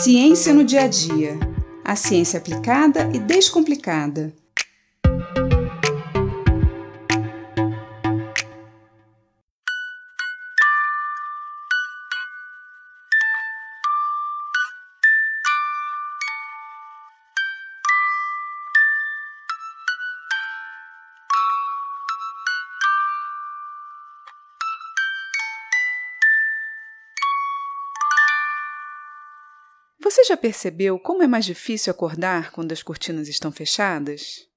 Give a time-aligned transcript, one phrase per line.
[0.00, 1.36] Ciência no dia a dia.
[1.84, 4.32] A ciência aplicada e descomplicada.
[30.00, 34.48] Você já percebeu como é mais difícil acordar quando as cortinas estão fechadas?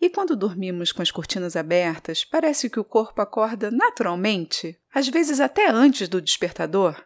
[0.00, 5.40] E quando dormimos com as cortinas abertas, parece que o corpo acorda naturalmente, às vezes
[5.40, 7.02] até antes do despertador?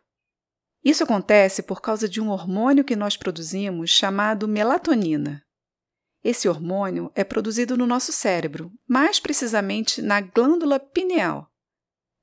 [0.84, 5.44] Isso acontece por causa de um hormônio que nós produzimos chamado melatonina.
[6.22, 11.48] Esse hormônio é produzido no nosso cérebro, mais precisamente na glândula pineal.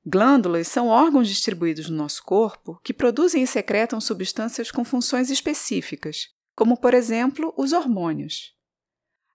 [0.08, 6.28] Glândulas são órgãos distribuídos no nosso corpo que produzem e secretam substâncias com funções específicas,
[6.56, 8.54] como, por exemplo, os hormônios.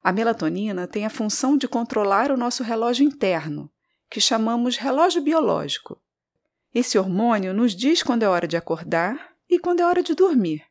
[0.01, 3.69] A melatonina tem a função de controlar o nosso relógio interno,
[4.09, 6.01] que chamamos relógio biológico.
[6.73, 10.63] Esse hormônio nos diz quando é hora de acordar e quando é hora de dormir.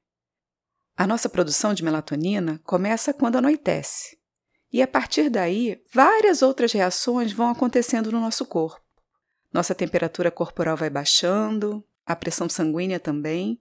[0.95, 4.18] A nossa produção de melatonina começa quando anoitece,
[4.72, 8.89] e a partir daí, várias outras reações vão acontecendo no nosso corpo.
[9.52, 13.59] Nossa temperatura corporal vai baixando, a pressão sanguínea também,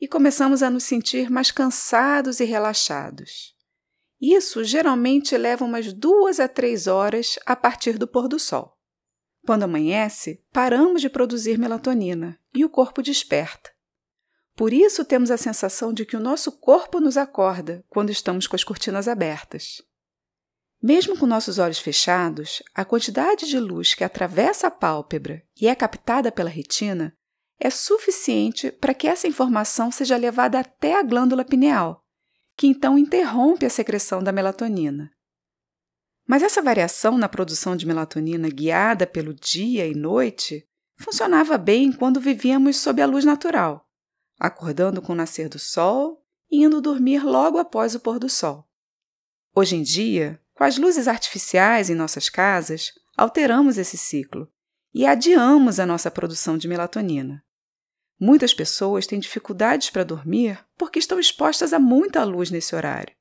[0.00, 3.54] e começamos a nos sentir mais cansados e relaxados.
[4.20, 8.78] Isso geralmente leva umas duas a três horas a partir do pôr do sol.
[9.46, 13.70] Quando amanhece, paramos de produzir melatonina e o corpo desperta.
[14.56, 18.56] Por isso temos a sensação de que o nosso corpo nos acorda quando estamos com
[18.56, 19.82] as cortinas abertas.
[20.86, 25.74] Mesmo com nossos olhos fechados, a quantidade de luz que atravessa a pálpebra e é
[25.74, 27.16] captada pela retina
[27.58, 32.04] é suficiente para que essa informação seja levada até a glândula pineal,
[32.54, 35.10] que então interrompe a secreção da melatonina.
[36.26, 42.20] Mas essa variação na produção de melatonina guiada pelo dia e noite funcionava bem quando
[42.20, 43.88] vivíamos sob a luz natural,
[44.38, 48.68] acordando com o nascer do sol e indo dormir logo após o pôr do sol.
[49.56, 54.48] Hoje em dia, com as luzes artificiais em nossas casas, alteramos esse ciclo
[54.94, 57.44] e adiamos a nossa produção de melatonina.
[58.18, 63.14] Muitas pessoas têm dificuldades para dormir porque estão expostas a muita luz nesse horário.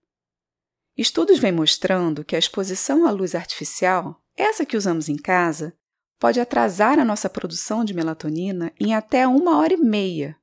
[0.96, 5.76] Estudos vêm mostrando que a exposição à luz artificial, essa que usamos em casa,
[6.20, 10.38] pode atrasar a nossa produção de melatonina em até uma hora e meia.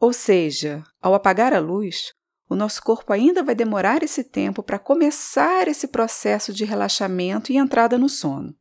[0.00, 2.14] Ou seja, ao apagar a luz,
[2.54, 7.56] o nosso corpo ainda vai demorar esse tempo para começar esse processo de relaxamento e
[7.56, 8.54] entrada no sono.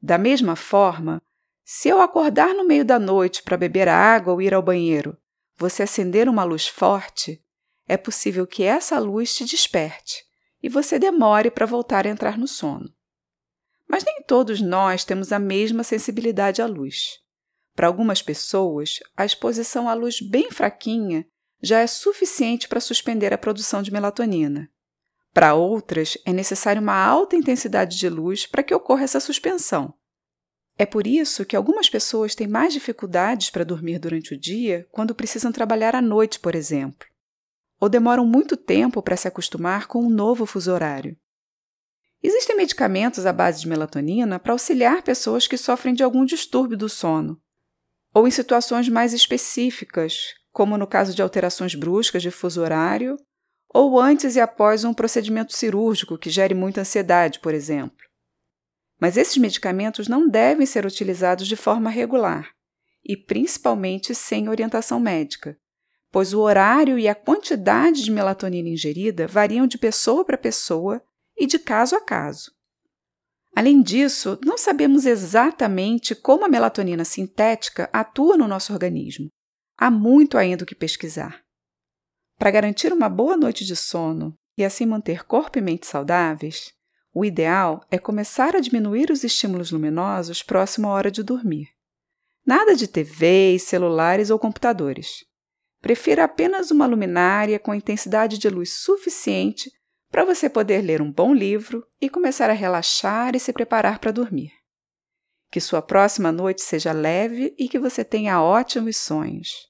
[0.00, 1.20] Da mesma forma,
[1.64, 5.16] se eu acordar no meio da noite para beber água ou ir ao banheiro,
[5.56, 7.42] você acender uma luz forte,
[7.88, 10.22] é possível que essa luz te desperte
[10.62, 12.92] e você demore para voltar a entrar no sono.
[13.88, 17.18] Mas nem todos nós temos a mesma sensibilidade à luz.
[17.74, 21.26] Para algumas pessoas, a exposição à luz bem fraquinha
[21.62, 24.70] já é suficiente para suspender a produção de melatonina.
[25.32, 29.94] Para outras, é necessária uma alta intensidade de luz para que ocorra essa suspensão.
[30.76, 35.14] É por isso que algumas pessoas têm mais dificuldades para dormir durante o dia quando
[35.14, 37.06] precisam trabalhar à noite, por exemplo,
[37.78, 41.16] ou demoram muito tempo para se acostumar com um novo fuso horário.
[42.22, 46.88] Existem medicamentos à base de melatonina para auxiliar pessoas que sofrem de algum distúrbio do
[46.88, 47.40] sono,
[48.12, 53.16] ou em situações mais específicas, como no caso de alterações bruscas de fuso horário,
[53.72, 58.04] ou antes e após um procedimento cirúrgico que gere muita ansiedade, por exemplo.
[59.00, 62.50] Mas esses medicamentos não devem ser utilizados de forma regular
[63.02, 65.56] e principalmente sem orientação médica,
[66.10, 71.00] pois o horário e a quantidade de melatonina ingerida variam de pessoa para pessoa
[71.38, 72.50] e de caso a caso.
[73.56, 79.30] Além disso, não sabemos exatamente como a melatonina sintética atua no nosso organismo
[79.80, 81.42] há muito ainda o que pesquisar.
[82.38, 86.74] Para garantir uma boa noite de sono e assim manter corpo e mente saudáveis,
[87.14, 91.68] o ideal é começar a diminuir os estímulos luminosos próximo à hora de dormir.
[92.44, 95.24] Nada de TVs, celulares ou computadores.
[95.80, 99.72] Prefira apenas uma luminária com intensidade de luz suficiente
[100.10, 104.10] para você poder ler um bom livro e começar a relaxar e se preparar para
[104.10, 104.52] dormir.
[105.50, 109.69] Que sua próxima noite seja leve e que você tenha ótimos sonhos.